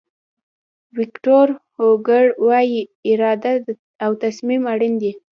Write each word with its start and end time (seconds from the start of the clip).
ویکتور 0.97 1.47
هوګو 1.77 2.21
وایي 2.47 2.81
اراده 3.09 3.53
او 4.03 4.11
تصمیم 4.23 4.61
اړین 4.73 4.93
دي. 5.01 5.11